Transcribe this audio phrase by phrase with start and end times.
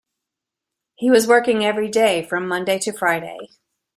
[0.95, 3.37] He was working every day from Monday to Friday